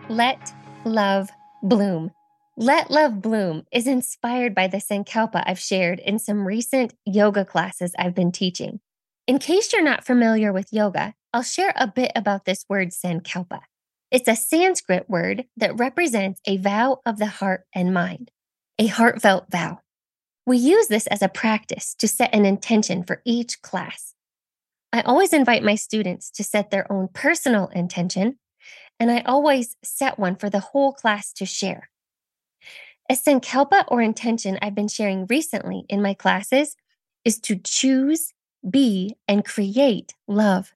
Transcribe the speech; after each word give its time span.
Let 0.10 0.54
Love 0.86 1.30
Bloom. 1.62 2.12
Let 2.58 2.90
Love 2.90 3.22
Bloom 3.22 3.64
is 3.72 3.86
inspired 3.86 4.56
by 4.56 4.68
the 4.68 4.78
Sankalpa 4.78 5.44
I've 5.46 5.60
shared 5.60 6.00
in 6.00 6.20
some 6.20 6.48
recent 6.48 6.94
yoga 7.06 7.44
classes 7.44 7.94
I've 8.00 8.16
been 8.16 8.32
teaching. 8.32 8.80
In 9.28 9.40
case 9.40 9.74
you're 9.74 9.84
not 9.84 10.06
familiar 10.06 10.54
with 10.54 10.72
yoga, 10.72 11.16
I'll 11.34 11.44
share 11.44 11.74
a 11.76 11.86
bit 11.86 12.14
about 12.16 12.46
this 12.46 12.64
word 12.70 12.92
Sankalpa. 12.92 13.60
It's 14.12 14.28
a 14.28 14.36
Sanskrit 14.36 15.10
word 15.10 15.46
that 15.58 15.80
represents 15.80 16.40
a 16.46 16.58
vow 16.58 17.00
of 17.06 17.18
the 17.18 17.26
heart 17.26 17.66
and 17.74 17.94
mind, 17.94 18.32
a 18.78 18.88
heartfelt 18.88 19.52
vow. 19.52 19.80
We 20.46 20.58
use 20.58 20.88
this 20.88 21.08
as 21.08 21.24
a 21.24 21.28
practice 21.28 21.96
to 21.96 22.08
set 22.08 22.34
an 22.34 22.46
intention 22.46 23.04
for 23.04 23.22
each 23.26 23.62
class. 23.64 24.14
I 24.94 25.02
always 25.02 25.34
invite 25.34 25.64
my 25.64 25.76
students 25.76 26.30
to 26.32 26.44
set 26.44 26.70
their 26.70 26.90
own 26.92 27.10
personal 27.14 27.68
intention, 27.70 28.38
and 29.00 29.10
I 29.12 29.22
always 29.22 29.76
set 29.84 30.20
one 30.20 30.36
for 30.36 30.50
the 30.50 30.60
whole 30.60 30.94
class 30.94 31.34
to 31.34 31.46
share. 31.46 31.90
A 33.10 33.16
sankalpa 33.16 33.86
or 33.88 34.02
intention 34.02 34.60
I've 34.62 34.76
been 34.76 34.88
sharing 34.88 35.26
recently 35.26 35.86
in 35.90 36.02
my 36.02 36.14
classes 36.14 36.76
is 37.24 37.40
to 37.42 37.56
choose, 37.56 38.34
be, 38.68 39.16
and 39.28 39.44
create 39.44 40.14
love. 40.28 40.75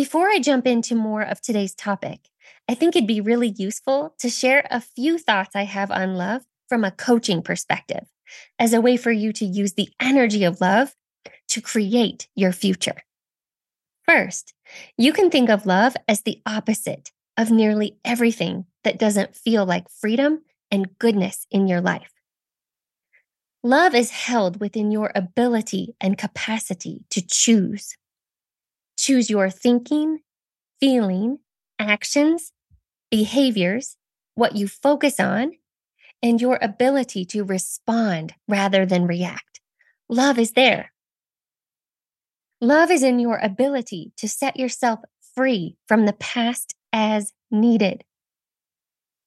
Before 0.00 0.30
I 0.30 0.38
jump 0.38 0.66
into 0.66 0.94
more 0.94 1.20
of 1.20 1.42
today's 1.42 1.74
topic, 1.74 2.30
I 2.66 2.72
think 2.72 2.96
it'd 2.96 3.06
be 3.06 3.20
really 3.20 3.48
useful 3.58 4.14
to 4.20 4.30
share 4.30 4.66
a 4.70 4.80
few 4.80 5.18
thoughts 5.18 5.54
I 5.54 5.64
have 5.64 5.90
on 5.90 6.14
love 6.14 6.40
from 6.70 6.84
a 6.84 6.90
coaching 6.90 7.42
perspective 7.42 8.06
as 8.58 8.72
a 8.72 8.80
way 8.80 8.96
for 8.96 9.12
you 9.12 9.30
to 9.34 9.44
use 9.44 9.74
the 9.74 9.90
energy 10.00 10.44
of 10.44 10.62
love 10.62 10.94
to 11.48 11.60
create 11.60 12.28
your 12.34 12.50
future. 12.50 13.02
First, 14.08 14.54
you 14.96 15.12
can 15.12 15.28
think 15.28 15.50
of 15.50 15.66
love 15.66 15.94
as 16.08 16.22
the 16.22 16.40
opposite 16.46 17.12
of 17.36 17.50
nearly 17.50 17.98
everything 18.02 18.64
that 18.84 18.98
doesn't 18.98 19.36
feel 19.36 19.66
like 19.66 19.90
freedom 19.90 20.40
and 20.70 20.98
goodness 20.98 21.46
in 21.50 21.68
your 21.68 21.82
life. 21.82 22.14
Love 23.62 23.94
is 23.94 24.10
held 24.10 24.60
within 24.60 24.90
your 24.90 25.12
ability 25.14 25.94
and 26.00 26.16
capacity 26.16 27.04
to 27.10 27.20
choose. 27.20 27.98
Choose 29.00 29.30
your 29.30 29.48
thinking, 29.48 30.18
feeling, 30.78 31.38
actions, 31.78 32.52
behaviors, 33.10 33.96
what 34.34 34.56
you 34.56 34.68
focus 34.68 35.18
on, 35.18 35.52
and 36.22 36.38
your 36.38 36.58
ability 36.60 37.24
to 37.24 37.42
respond 37.42 38.34
rather 38.46 38.84
than 38.84 39.06
react. 39.06 39.62
Love 40.10 40.38
is 40.38 40.52
there. 40.52 40.92
Love 42.60 42.90
is 42.90 43.02
in 43.02 43.18
your 43.18 43.38
ability 43.38 44.12
to 44.18 44.28
set 44.28 44.58
yourself 44.58 45.00
free 45.34 45.78
from 45.88 46.04
the 46.04 46.12
past 46.12 46.74
as 46.92 47.32
needed. 47.50 48.04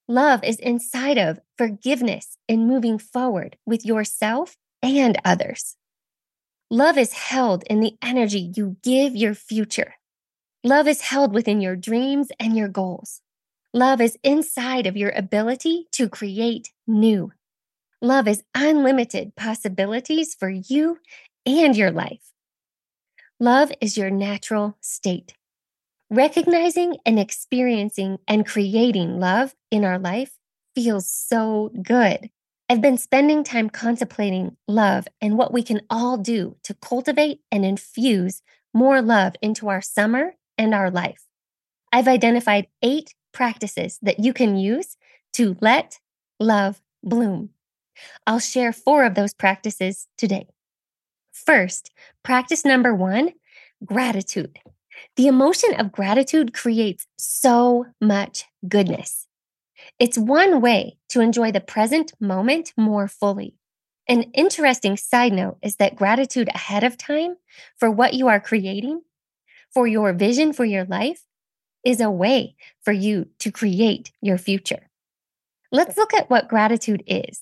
Love 0.08 0.44
is 0.44 0.58
inside 0.58 1.18
of 1.18 1.40
forgiveness 1.58 2.38
in 2.48 2.68
moving 2.68 3.00
forward 3.00 3.58
with 3.66 3.84
yourself 3.84 4.56
and 4.84 5.18
others. 5.26 5.78
Love 6.74 6.98
is 6.98 7.14
held 7.14 7.62
in 7.70 7.82
the 7.82 7.96
energy 8.02 8.52
you 8.56 8.76
give 8.82 9.16
your 9.16 9.36
future. 9.36 9.94
Love 10.64 10.88
is 10.88 11.02
held 11.02 11.32
within 11.32 11.62
your 11.62 11.76
dreams 11.76 12.30
and 12.40 12.58
your 12.58 12.68
goals. 12.68 13.22
Love 13.76 14.02
is 14.02 14.18
inside 14.24 14.88
of 14.88 14.98
your 14.98 15.12
ability 15.16 15.86
to 15.92 16.10
create 16.10 16.72
new. 16.88 17.32
Love 18.02 18.28
is 18.28 18.42
unlimited 18.56 19.36
possibilities 19.36 20.34
for 20.34 20.50
you 20.50 20.98
and 21.46 21.78
your 21.78 21.92
life. 21.92 22.32
Love 23.40 23.72
is 23.80 23.96
your 23.96 24.10
natural 24.10 24.76
state. 24.82 25.36
Recognizing 26.10 26.98
and 27.06 27.20
experiencing 27.20 28.18
and 28.28 28.48
creating 28.48 29.20
love 29.20 29.54
in 29.70 29.86
our 29.86 30.00
life 30.00 30.32
feels 30.74 31.06
so 31.06 31.70
good. 31.84 32.32
I've 32.70 32.82
been 32.82 32.98
spending 32.98 33.44
time 33.44 33.70
contemplating 33.70 34.56
love 34.68 35.08
and 35.22 35.38
what 35.38 35.54
we 35.54 35.64
can 35.64 35.82
all 35.90 36.18
do 36.18 36.56
to 36.64 36.74
cultivate 36.74 37.42
and 37.52 37.66
infuse 37.66 38.42
more 38.74 39.02
love 39.02 39.34
into 39.42 39.70
our 39.70 39.82
summer 39.82 40.34
and 40.58 40.74
our 40.74 40.90
life. 40.90 41.26
I've 41.92 42.08
identified 42.08 42.68
eight 42.82 43.14
practices 43.34 44.00
that 44.02 44.20
you 44.20 44.34
can 44.34 44.56
use 44.56 44.98
to 45.34 45.58
let 45.62 46.00
love 46.40 46.82
bloom. 47.04 47.50
I'll 48.26 48.40
share 48.40 48.72
four 48.72 49.04
of 49.04 49.16
those 49.16 49.34
practices 49.34 50.08
today. 50.18 50.48
First, 51.34 51.92
practice 52.24 52.64
number 52.64 52.96
one 52.96 53.34
gratitude. 53.86 54.60
The 55.16 55.28
emotion 55.28 55.74
of 55.80 55.92
gratitude 55.92 56.54
creates 56.54 57.06
so 57.18 57.88
much 58.00 58.46
goodness. 58.68 59.23
It's 60.00 60.18
one 60.18 60.60
way 60.60 60.98
to 61.10 61.22
enjoy 61.22 61.52
the 61.52 61.62
present 61.62 62.14
moment 62.20 62.74
more 62.76 63.08
fully. 63.08 63.56
An 64.08 64.24
interesting 64.34 64.98
side 64.98 65.34
note 65.34 65.58
is 65.62 65.78
that 65.78 65.96
gratitude 65.96 66.50
ahead 66.50 66.84
of 66.84 66.98
time 66.98 67.36
for 67.78 67.90
what 67.90 68.14
you 68.14 68.28
are 68.28 68.40
creating, 68.40 69.02
for 69.74 69.88
your 69.88 70.12
vision 70.12 70.52
for 70.52 70.66
your 70.66 70.84
life, 70.86 71.26
is 71.86 72.02
a 72.02 72.12
way 72.12 72.56
for 72.82 72.92
you 72.92 73.28
to 73.40 73.52
create 73.52 74.12
your 74.22 74.38
future. 74.38 74.90
Let's 75.72 75.98
look 75.98 76.14
at 76.14 76.30
what 76.30 76.48
gratitude 76.48 77.04
is. 77.08 77.42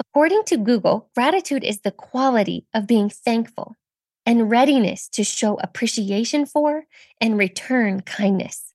According 0.00 0.44
to 0.46 0.56
Google, 0.56 1.10
gratitude 1.14 1.64
is 1.64 1.80
the 1.80 1.90
quality 1.90 2.66
of 2.74 2.86
being 2.86 3.08
thankful 3.08 3.76
and 4.24 4.50
readiness 4.50 5.08
to 5.10 5.24
show 5.24 5.58
appreciation 5.60 6.46
for 6.46 6.84
and 7.20 7.38
return 7.38 8.02
kindness 8.02 8.74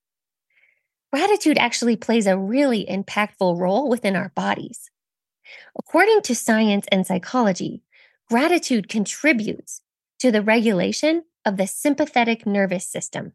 gratitude 1.12 1.58
actually 1.58 1.96
plays 1.96 2.26
a 2.26 2.38
really 2.38 2.86
impactful 2.86 3.58
role 3.58 3.88
within 3.88 4.16
our 4.16 4.30
bodies. 4.34 4.90
According 5.78 6.22
to 6.22 6.34
science 6.34 6.86
and 6.90 7.06
psychology, 7.06 7.82
gratitude 8.30 8.88
contributes 8.88 9.82
to 10.20 10.30
the 10.30 10.42
regulation 10.42 11.24
of 11.44 11.56
the 11.56 11.66
sympathetic 11.66 12.46
nervous 12.46 12.86
system, 12.86 13.32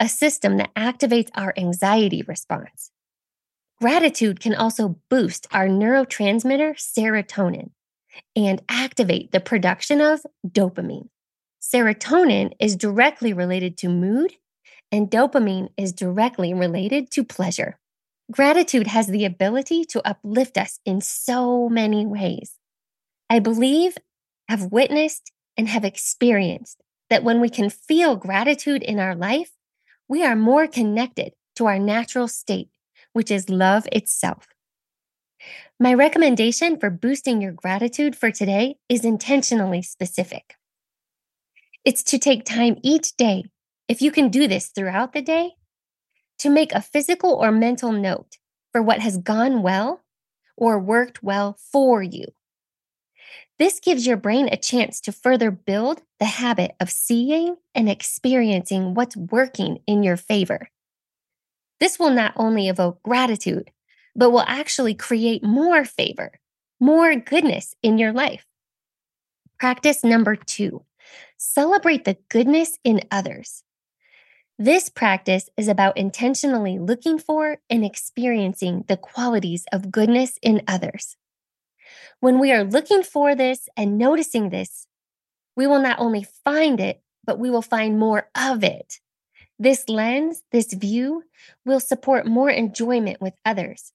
a 0.00 0.08
system 0.08 0.56
that 0.56 0.74
activates 0.74 1.30
our 1.34 1.54
anxiety 1.56 2.22
response. 2.22 2.90
Gratitude 3.80 4.40
can 4.40 4.54
also 4.54 4.98
boost 5.10 5.46
our 5.52 5.68
neurotransmitter 5.68 6.74
serotonin 6.76 7.70
and 8.34 8.62
activate 8.68 9.32
the 9.32 9.40
production 9.40 10.00
of 10.00 10.20
dopamine. 10.46 11.08
Serotonin 11.60 12.52
is 12.60 12.76
directly 12.76 13.32
related 13.32 13.76
to 13.78 13.88
mood 13.88 14.32
and 14.90 15.10
dopamine 15.10 15.68
is 15.76 15.92
directly 15.92 16.54
related 16.54 17.10
to 17.12 17.24
pleasure. 17.24 17.78
Gratitude 18.30 18.86
has 18.86 19.06
the 19.06 19.24
ability 19.24 19.84
to 19.84 20.06
uplift 20.06 20.56
us 20.56 20.80
in 20.84 21.00
so 21.00 21.68
many 21.68 22.06
ways. 22.06 22.54
I 23.28 23.38
believe, 23.38 23.96
have 24.48 24.72
witnessed, 24.72 25.32
and 25.56 25.68
have 25.68 25.84
experienced 25.84 26.80
that 27.10 27.22
when 27.22 27.40
we 27.40 27.48
can 27.48 27.70
feel 27.70 28.16
gratitude 28.16 28.82
in 28.82 28.98
our 28.98 29.14
life, 29.14 29.52
we 30.08 30.24
are 30.24 30.36
more 30.36 30.66
connected 30.66 31.32
to 31.56 31.66
our 31.66 31.78
natural 31.78 32.28
state, 32.28 32.70
which 33.12 33.30
is 33.30 33.48
love 33.48 33.86
itself. 33.92 34.48
My 35.78 35.92
recommendation 35.94 36.78
for 36.78 36.90
boosting 36.90 37.40
your 37.40 37.52
gratitude 37.52 38.16
for 38.16 38.30
today 38.30 38.76
is 38.88 39.04
intentionally 39.04 39.82
specific. 39.82 40.54
It's 41.84 42.02
to 42.04 42.18
take 42.18 42.44
time 42.44 42.76
each 42.82 43.16
day 43.16 43.44
if 43.88 44.00
you 44.02 44.10
can 44.10 44.28
do 44.28 44.48
this 44.48 44.68
throughout 44.68 45.12
the 45.12 45.22
day, 45.22 45.52
to 46.38 46.50
make 46.50 46.72
a 46.72 46.82
physical 46.82 47.32
or 47.32 47.52
mental 47.52 47.92
note 47.92 48.38
for 48.72 48.82
what 48.82 49.00
has 49.00 49.18
gone 49.18 49.62
well 49.62 50.02
or 50.56 50.78
worked 50.78 51.22
well 51.22 51.56
for 51.72 52.02
you. 52.02 52.26
This 53.58 53.78
gives 53.78 54.06
your 54.06 54.16
brain 54.16 54.48
a 54.48 54.56
chance 54.56 55.00
to 55.02 55.12
further 55.12 55.50
build 55.50 56.02
the 56.18 56.24
habit 56.24 56.72
of 56.80 56.90
seeing 56.90 57.56
and 57.74 57.88
experiencing 57.88 58.94
what's 58.94 59.16
working 59.16 59.78
in 59.86 60.02
your 60.02 60.16
favor. 60.16 60.68
This 61.78 61.98
will 61.98 62.10
not 62.10 62.32
only 62.36 62.68
evoke 62.68 63.02
gratitude, 63.02 63.70
but 64.16 64.30
will 64.30 64.44
actually 64.46 64.94
create 64.94 65.44
more 65.44 65.84
favor, 65.84 66.32
more 66.80 67.14
goodness 67.16 67.74
in 67.82 67.98
your 67.98 68.12
life. 68.12 68.44
Practice 69.58 70.02
number 70.04 70.36
two 70.36 70.84
celebrate 71.36 72.04
the 72.04 72.16
goodness 72.28 72.78
in 72.84 73.02
others. 73.10 73.62
This 74.58 74.88
practice 74.88 75.50
is 75.56 75.66
about 75.66 75.96
intentionally 75.96 76.78
looking 76.78 77.18
for 77.18 77.58
and 77.68 77.84
experiencing 77.84 78.84
the 78.86 78.96
qualities 78.96 79.64
of 79.72 79.90
goodness 79.90 80.38
in 80.42 80.62
others. 80.68 81.16
When 82.20 82.38
we 82.38 82.52
are 82.52 82.62
looking 82.62 83.02
for 83.02 83.34
this 83.34 83.68
and 83.76 83.98
noticing 83.98 84.50
this, 84.50 84.86
we 85.56 85.66
will 85.66 85.80
not 85.80 85.98
only 85.98 86.24
find 86.44 86.78
it, 86.78 87.02
but 87.24 87.38
we 87.38 87.50
will 87.50 87.62
find 87.62 87.98
more 87.98 88.28
of 88.36 88.62
it. 88.62 89.00
This 89.58 89.88
lens, 89.88 90.44
this 90.52 90.72
view, 90.72 91.24
will 91.64 91.80
support 91.80 92.24
more 92.24 92.50
enjoyment 92.50 93.20
with 93.20 93.34
others, 93.44 93.92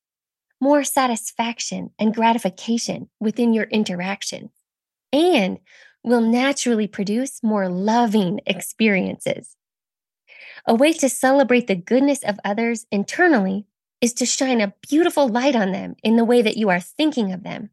more 0.60 0.84
satisfaction 0.84 1.92
and 1.98 2.14
gratification 2.14 3.10
within 3.22 3.54
your 3.54 3.66
interaction, 3.66 4.50
and 5.14 5.60
will 6.04 6.22
naturally 6.22 6.88
produce 6.88 7.42
more 7.44 7.70
loving 7.70 8.42
experiences. 8.46 9.56
A 10.66 10.74
way 10.76 10.94
to 10.94 11.10
celebrate 11.10 11.68
the 11.68 11.76
goodness 11.76 12.24
of 12.24 12.40
others 12.44 12.86
internally 12.92 13.66
is 14.02 14.14
to 14.14 14.26
shine 14.26 14.62
a 14.62 14.74
beautiful 14.88 15.28
light 15.28 15.56
on 15.56 15.72
them 15.72 15.96
in 16.04 16.16
the 16.16 16.26
way 16.26 16.42
that 16.42 16.58
you 16.58 16.70
are 16.70 16.80
thinking 16.80 17.34
of 17.34 17.44
them. 17.44 17.70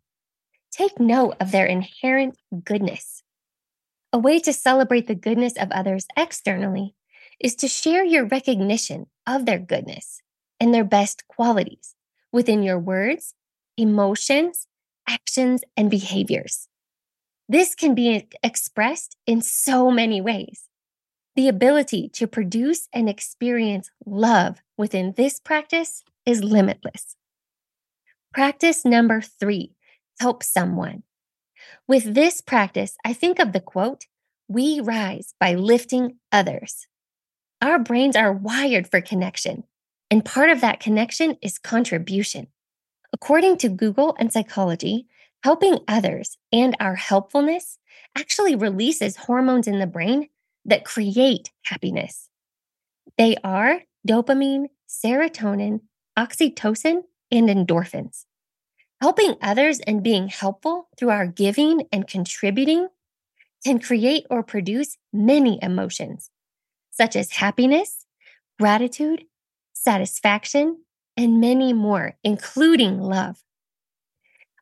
Take 0.70 0.98
note 0.98 1.36
of 1.40 1.52
their 1.52 1.66
inherent 1.66 2.36
goodness. 2.64 3.22
A 4.12 4.18
way 4.18 4.38
to 4.40 4.52
celebrate 4.52 5.06
the 5.06 5.14
goodness 5.14 5.54
of 5.56 5.70
others 5.70 6.06
externally 6.16 6.94
is 7.40 7.54
to 7.56 7.68
share 7.68 8.04
your 8.04 8.26
recognition 8.26 9.06
of 9.26 9.46
their 9.46 9.58
goodness 9.58 10.22
and 10.58 10.72
their 10.72 10.84
best 10.84 11.26
qualities 11.28 11.94
within 12.32 12.62
your 12.62 12.78
words, 12.78 13.34
emotions, 13.76 14.66
actions, 15.08 15.62
and 15.76 15.90
behaviors. 15.90 16.68
This 17.48 17.74
can 17.74 17.94
be 17.94 18.26
expressed 18.42 19.16
in 19.26 19.40
so 19.42 19.90
many 19.90 20.20
ways. 20.20 20.65
The 21.36 21.48
ability 21.48 22.08
to 22.14 22.26
produce 22.26 22.88
and 22.94 23.10
experience 23.10 23.90
love 24.06 24.62
within 24.78 25.12
this 25.18 25.38
practice 25.38 26.02
is 26.24 26.42
limitless. 26.42 27.14
Practice 28.32 28.86
number 28.86 29.20
three 29.20 29.72
help 30.18 30.42
someone. 30.42 31.02
With 31.86 32.14
this 32.14 32.40
practice, 32.40 32.96
I 33.04 33.12
think 33.12 33.38
of 33.38 33.52
the 33.52 33.60
quote, 33.60 34.06
We 34.48 34.80
rise 34.80 35.34
by 35.38 35.54
lifting 35.54 36.16
others. 36.32 36.86
Our 37.60 37.78
brains 37.78 38.16
are 38.16 38.32
wired 38.32 38.90
for 38.90 39.02
connection, 39.02 39.64
and 40.10 40.24
part 40.24 40.48
of 40.48 40.62
that 40.62 40.80
connection 40.80 41.36
is 41.42 41.58
contribution. 41.58 42.46
According 43.12 43.58
to 43.58 43.68
Google 43.68 44.16
and 44.18 44.32
psychology, 44.32 45.06
helping 45.44 45.80
others 45.86 46.38
and 46.50 46.74
our 46.80 46.94
helpfulness 46.94 47.78
actually 48.16 48.56
releases 48.56 49.16
hormones 49.16 49.68
in 49.68 49.78
the 49.80 49.86
brain 49.86 50.28
that 50.66 50.84
create 50.84 51.50
happiness. 51.64 52.28
They 53.16 53.36
are 53.42 53.82
dopamine, 54.06 54.66
serotonin, 54.88 55.80
oxytocin, 56.18 57.02
and 57.30 57.48
endorphins. 57.48 58.24
Helping 59.00 59.34
others 59.42 59.80
and 59.80 60.02
being 60.02 60.28
helpful 60.28 60.88
through 60.98 61.10
our 61.10 61.26
giving 61.26 61.86
and 61.92 62.06
contributing 62.06 62.88
can 63.64 63.78
create 63.78 64.26
or 64.30 64.42
produce 64.42 64.96
many 65.12 65.58
emotions, 65.62 66.30
such 66.90 67.16
as 67.16 67.32
happiness, 67.32 68.06
gratitude, 68.58 69.24
satisfaction, 69.72 70.78
and 71.16 71.40
many 71.40 71.72
more, 71.72 72.16
including 72.24 73.00
love. 73.00 73.42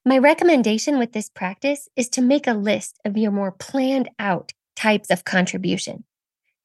My 0.05 0.19
recommendation 0.19 0.99
with 0.99 1.12
this 1.12 1.29
practice 1.29 1.89
is 1.97 2.09
to 2.11 2.23
make 2.23 2.47
a 2.47 2.55
list 2.55 2.99
of 3.05 3.17
your 3.17 3.31
more 3.31 3.53
planned 3.53 4.11
out 4.19 4.53
types 4.76 5.11
of 5.11 5.25
contribution. 5.25 6.05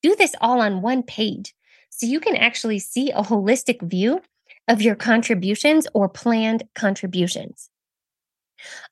Do 0.02 0.16
this 0.16 0.36
all 0.42 0.62
on 0.62 0.82
one 0.82 1.04
page 1.04 1.54
so 1.90 2.06
you 2.06 2.20
can 2.20 2.36
actually 2.36 2.80
see 2.80 3.12
a 3.12 3.22
holistic 3.22 3.82
view 3.82 4.22
of 4.68 4.82
your 4.82 4.96
contributions 4.96 5.88
or 5.94 6.08
planned 6.08 6.64
contributions. 6.76 7.70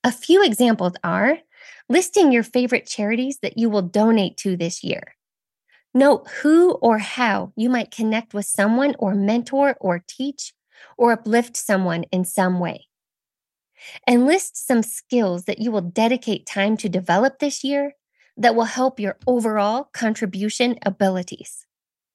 A 0.04 0.12
few 0.12 0.44
examples 0.44 0.94
are 1.04 1.38
listing 1.90 2.32
your 2.32 2.44
favorite 2.44 2.86
charities 2.86 3.40
that 3.42 3.58
you 3.58 3.70
will 3.70 3.82
donate 3.82 4.38
to 4.38 4.58
this 4.58 4.84
year. 4.84 5.16
Note 5.94 6.28
who 6.42 6.74
or 6.74 6.98
how 6.98 7.54
you 7.56 7.70
might 7.70 7.92
connect 7.92 8.34
with 8.34 8.46
someone 8.46 8.96
or 9.00 9.16
mentor 9.16 9.76
or 9.80 10.04
teach 10.08 10.54
or 10.98 11.12
uplift 11.12 11.58
someone 11.58 12.04
in 12.12 12.26
some 12.26 12.60
way. 12.60 12.88
And 14.06 14.26
list 14.26 14.68
some 14.68 14.84
skills 14.84 15.46
that 15.46 15.60
you 15.60 15.72
will 15.72 15.82
dedicate 15.82 16.46
time 16.46 16.78
to 16.78 16.90
develop 16.90 17.40
this 17.40 17.64
year 17.64 17.94
that 18.38 18.56
will 18.56 18.66
help 18.66 19.00
your 19.00 19.18
overall 19.26 19.90
contribution 19.94 20.78
abilities. 20.86 21.66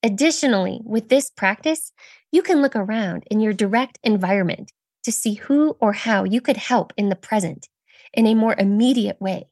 Additionally, 0.03 0.81
with 0.85 1.09
this 1.09 1.31
practice, 1.31 1.93
you 2.31 2.43
can 2.43 2.63
look 2.63 2.75
around 2.75 3.25
in 3.31 3.41
your 3.41 3.53
direct 3.53 3.99
environment 4.03 4.73
to 5.05 5.13
see 5.13 5.35
who 5.35 5.77
or 5.81 5.93
how 5.93 6.25
you 6.25 6.41
could 6.41 6.57
help 6.57 6.93
in 6.97 7.09
the 7.09 7.17
present 7.17 7.69
in 8.13 8.27
a 8.27 8.35
more 8.35 8.55
immediate 8.59 9.21
way. 9.21 9.49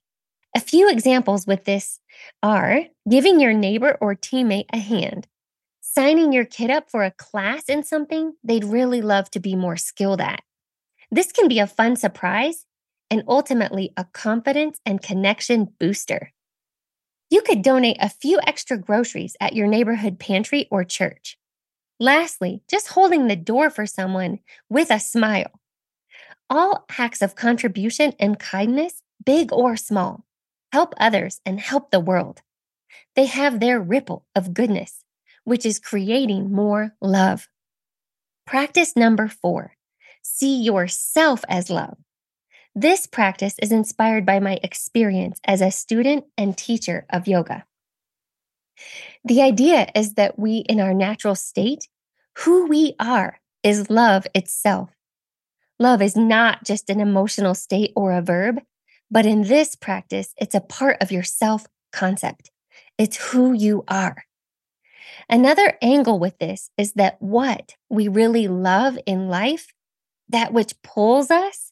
A 0.57 0.61
few 0.61 0.91
examples 0.91 1.47
with 1.47 1.65
this 1.65 2.01
are 2.43 2.83
giving 3.09 3.41
your 3.41 3.53
neighbor 3.53 3.97
or 4.01 4.15
teammate 4.15 4.67
a 4.73 4.79
hand, 4.79 5.29
signing 5.81 6.33
your 6.33 6.45
kid 6.45 6.71
up 6.71 6.91
for 6.91 7.05
a 7.05 7.13
class 7.13 7.65
in 7.65 7.85
something 7.85 8.35
they'd 8.43 8.65
really 8.65 9.03
love 9.03 9.31
to 9.31 9.41
be 9.41 9.55
more 9.55 9.77
skilled 9.77 10.21
at. 10.21 10.43
This 11.11 11.31
can 11.33 11.49
be 11.49 11.61
a 11.61 11.67
fun 11.67 11.97
surprise 11.97 12.65
and 13.11 13.23
ultimately 13.29 13.93
a 13.97 14.05
confidence 14.05 14.81
and 14.85 15.03
connection 15.03 15.73
booster. 15.79 16.33
You 17.31 17.43
could 17.43 17.63
donate 17.63 17.97
a 18.01 18.09
few 18.09 18.41
extra 18.45 18.77
groceries 18.77 19.37
at 19.41 19.55
your 19.55 19.69
neighborhood 19.69 20.19
pantry 20.19 20.67
or 20.71 20.85
church. 20.85 21.39
Lastly, 22.01 22.63
just 22.69 22.89
holding 22.89 23.29
the 23.29 23.37
door 23.37 23.71
for 23.71 23.87
someone 23.87 24.41
with 24.69 24.91
a 24.91 24.99
smile. 24.99 25.61
All 26.49 26.85
acts 26.99 27.23
of 27.23 27.37
contribution 27.37 28.15
and 28.19 28.39
kindness, 28.39 29.03
big 29.25 29.53
or 29.53 29.77
small, 29.77 30.25
help 30.73 30.95
others 30.99 31.41
and 31.47 31.61
help 31.61 31.91
the 31.91 32.01
world. 32.01 32.43
They 33.15 33.27
have 33.27 33.61
their 33.61 33.81
ripple 33.81 34.27
of 34.35 34.55
goodness, 34.55 35.05
which 35.45 35.65
is 35.65 35.79
creating 35.79 36.51
more 36.51 36.97
love. 37.01 37.49
Practice 38.47 38.97
number 38.97 39.29
four 39.29 39.75
see 40.23 40.61
yourself 40.63 41.45
as 41.49 41.71
love. 41.71 41.97
This 42.81 43.07
practice 43.07 43.57
is 43.61 43.73
inspired 43.73 44.25
by 44.25 44.41
my 44.41 44.59
experience 44.63 45.39
as 45.45 45.61
a 45.61 45.71
student 45.71 46.25
and 46.39 46.57
teacher 46.57 47.05
of 47.11 47.29
yoga. 47.29 47.67
The 49.23 49.43
idea 49.43 49.89
is 49.95 50.15
that 50.15 50.39
we, 50.39 50.65
in 50.67 50.81
our 50.81 50.95
natural 50.95 51.35
state, 51.35 51.89
who 52.39 52.65
we 52.69 52.95
are 52.99 53.39
is 53.63 53.91
love 53.91 54.27
itself. 54.35 54.89
Love 55.79 56.01
is 56.01 56.17
not 56.17 56.65
just 56.65 56.89
an 56.89 57.03
emotional 57.03 57.55
state 57.55 57.93
or 57.95 58.13
a 58.13 58.23
verb, 58.23 58.63
but 59.11 59.27
in 59.27 59.43
this 59.43 59.75
practice, 59.75 60.33
it's 60.39 60.55
a 60.55 60.63
part 60.63 60.97
of 61.03 61.13
your 61.13 61.23
self 61.23 61.67
concept. 61.93 62.51
It's 62.97 63.33
who 63.33 63.53
you 63.53 63.85
are. 63.89 64.25
Another 65.29 65.77
angle 65.83 66.19
with 66.19 66.39
this 66.39 66.71
is 66.79 66.95
that 66.95 67.21
what 67.21 67.75
we 67.91 68.09
really 68.09 68.49
love 68.49 68.99
in 69.05 69.29
life, 69.29 69.75
that 70.31 70.55
which 70.55 70.81
pulls 70.83 71.31
us, 71.31 71.70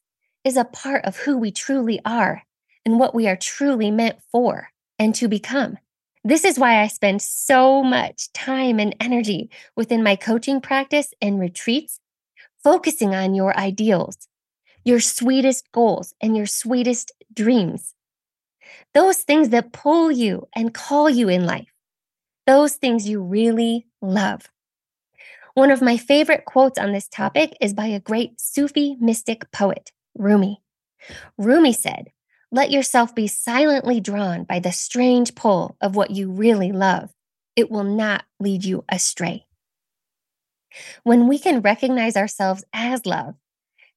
is 0.49 0.57
a 0.57 0.65
part 0.65 1.05
of 1.05 1.19
who 1.19 1.37
we 1.37 1.53
truly 1.53 2.01
are 2.07 2.43
and 2.87 2.99
what 2.99 3.15
we 3.15 3.29
are 3.29 3.37
truly 3.37 3.91
meant 3.91 4.19
for 4.33 4.71
and 4.99 5.15
to 5.15 5.29
become. 5.29 5.77
This 6.25 6.43
is 6.43 6.59
why 6.59 6.81
I 6.81 6.87
spend 6.87 7.21
so 7.21 7.85
much 7.85 8.33
time 8.33 8.81
and 8.81 8.97
energy 8.99 9.51
within 9.77 10.03
my 10.03 10.17
coaching 10.17 10.63
practice 10.63 11.13
and 11.21 11.39
retreats, 11.39 12.01
focusing 12.65 13.15
on 13.15 13.35
your 13.35 13.55
ideals, 13.59 14.27
your 14.85 15.01
sweetest 15.01 15.71
goals, 15.71 16.15
and 16.19 16.35
your 16.35 16.47
sweetest 16.47 17.13
dreams. 17.33 17.95
Those 18.95 19.19
things 19.19 19.51
that 19.51 19.73
pull 19.73 20.11
you 20.11 20.49
and 20.57 20.73
call 20.73 21.11
you 21.11 21.29
in 21.29 21.45
life, 21.45 21.73
those 22.47 22.77
things 22.77 23.07
you 23.07 23.21
really 23.21 23.87
love. 24.01 24.49
One 25.53 25.71
of 25.71 25.83
my 25.83 25.99
favorite 25.99 26.47
quotes 26.47 26.79
on 26.79 26.93
this 26.93 27.07
topic 27.07 27.55
is 27.61 27.75
by 27.75 27.87
a 27.89 28.01
great 28.01 28.41
Sufi 28.41 28.97
mystic 28.99 29.51
poet, 29.53 29.93
Rumi. 30.19 30.61
Rumi 31.37 31.73
said, 31.73 32.11
Let 32.51 32.71
yourself 32.71 33.15
be 33.15 33.27
silently 33.27 34.01
drawn 34.01 34.45
by 34.45 34.59
the 34.59 34.73
strange 34.73 35.35
pull 35.35 35.77
of 35.81 35.97
what 35.97 36.11
you 36.11 36.31
really 36.31 36.73
love. 36.73 37.11
It 37.57 37.71
will 37.71 37.85
not 37.85 38.25
lead 38.39 38.65
you 38.65 38.85
astray. 38.89 39.47
When 41.03 41.29
we 41.29 41.39
can 41.39 41.61
recognize 41.61 42.17
ourselves 42.17 42.65
as 42.73 43.07
love 43.07 43.35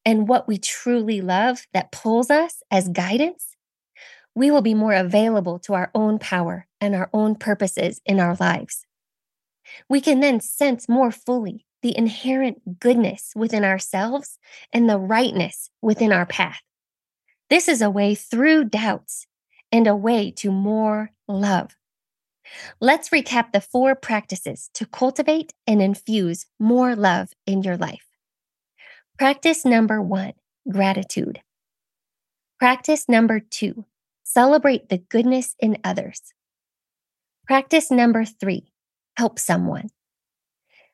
and 0.06 0.28
what 0.28 0.48
we 0.48 0.58
truly 0.58 1.22
love 1.22 1.68
that 1.74 1.92
pulls 1.92 2.30
us 2.30 2.63
as 2.72 2.90
guidance, 2.90 3.56
we 4.34 4.50
will 4.50 4.62
be 4.62 4.74
more 4.74 4.94
available 4.94 5.60
to 5.60 5.74
our 5.74 5.92
own 5.94 6.18
power 6.18 6.68
and 6.80 6.96
our 6.96 7.10
own 7.13 7.36
purposes 7.36 8.01
in 8.06 8.20
our 8.20 8.36
lives. 8.40 8.86
We 9.90 10.01
can 10.01 10.22
then 10.22 10.40
sense 10.40 10.88
more 10.88 11.12
fully 11.12 11.66
the 11.81 11.97
inherent 11.97 12.79
goodness 12.79 13.33
within 13.35 13.63
ourselves 13.63 14.38
and 14.71 14.89
the 14.89 15.00
rightness 15.00 15.69
within 15.81 16.11
our 16.11 16.25
path. 16.25 16.61
This 17.50 17.67
is 17.67 17.81
a 17.81 17.89
way 17.89 18.15
through 18.15 18.65
doubts 18.65 19.27
and 19.71 19.88
a 19.88 19.95
way 19.95 20.31
to 20.31 20.51
more 20.51 21.11
love. 21.27 21.75
Let's 22.79 23.09
recap 23.09 23.51
the 23.51 23.61
four 23.61 23.95
practices 23.95 24.69
to 24.73 24.85
cultivate 24.85 25.53
and 25.67 25.81
infuse 25.81 26.45
more 26.59 26.95
love 26.95 27.29
in 27.45 27.61
your 27.63 27.77
life. 27.77 28.05
Practice 29.17 29.65
number 29.65 30.01
one 30.01 30.33
gratitude. 30.69 31.41
Practice 32.59 33.07
number 33.07 33.39
two 33.39 33.85
celebrate 34.23 34.89
the 34.89 34.97
goodness 34.97 35.55
in 35.59 35.77
others. 35.83 36.33
Practice 37.45 37.91
number 37.91 38.23
three 38.23 38.71
help 39.17 39.38
someone. 39.38 39.89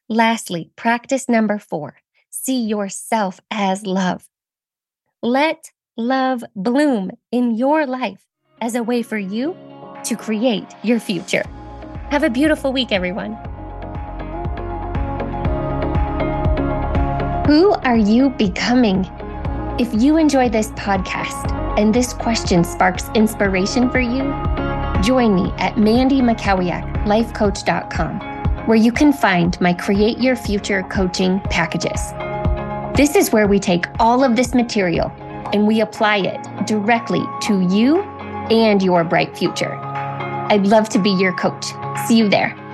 Lastly, 0.10 0.72
practice 0.76 1.28
number 1.28 1.60
four 1.60 1.98
see 2.30 2.62
yourself 2.62 3.40
as 3.52 3.86
love. 3.86 4.30
Let 5.22 5.72
love 5.98 6.44
bloom 6.56 7.12
in 7.32 7.56
your 7.56 7.86
life 7.86 8.26
as 8.62 8.76
a 8.76 8.84
way 8.84 9.02
for 9.02 9.18
you 9.18 9.58
to 10.06 10.16
create 10.16 10.68
your 10.84 11.00
future. 11.00 11.44
Have 12.10 12.24
a 12.24 12.30
beautiful 12.30 12.72
week, 12.72 12.92
everyone. 12.92 13.34
Who 17.48 17.74
are 17.74 17.98
you 17.98 18.30
becoming? 18.30 19.10
If 19.80 19.94
you 19.94 20.18
enjoy 20.18 20.50
this 20.50 20.70
podcast 20.72 21.52
and 21.78 21.94
this 21.94 22.14
question 22.14 22.64
sparks 22.64 23.10
inspiration 23.14 23.90
for 23.90 24.00
you, 24.00 24.24
join 25.04 25.36
me 25.36 25.52
at 25.58 25.76
mandymackowiaklifecoach.com, 25.76 28.37
where 28.68 28.78
you 28.78 28.92
can 28.92 29.14
find 29.14 29.60
my 29.62 29.74
Create 29.74 30.18
Your 30.18 30.36
Future 30.36 30.84
coaching 30.84 31.40
packages. 31.50 32.12
This 32.98 33.16
is 33.16 33.32
where 33.32 33.48
we 33.48 33.60
take 33.60 33.86
all 33.98 34.26
of 34.26 34.36
this 34.36 34.54
material 34.54 35.10
and 35.54 35.66
we 35.66 35.80
apply 35.80 36.18
it 36.18 36.68
directly 36.68 37.24
to 37.44 37.62
you 37.74 38.02
and 38.52 38.84
your 38.84 39.06
bright 39.06 39.38
future. 39.38 39.74
I'd 39.74 40.68
love 40.68 40.90
to 40.90 41.00
be 41.00 41.12
your 41.12 41.34
coach. 41.34 41.66
See 42.08 42.18
you 42.18 42.28
there. 42.28 42.67